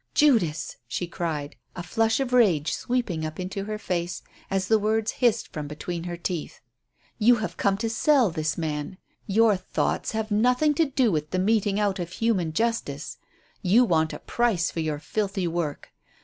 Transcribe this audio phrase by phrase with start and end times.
[0.15, 5.11] "Judas!" she cried, a flush of rage sweeping up into her face as the words
[5.21, 6.59] hissed from between her teeth.
[7.19, 8.97] "You have come to sell this man.
[9.27, 13.19] Your thoughts have nothing to do with the meting out of human justice.
[13.61, 15.91] You want a price for your filthy work.